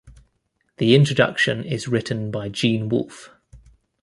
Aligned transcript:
The 0.77 0.95
introduction 0.95 1.63
is 1.63 1.87
written 1.87 2.31
by 2.31 2.49
Gene 2.49 2.89
Wolfe. 2.89 3.29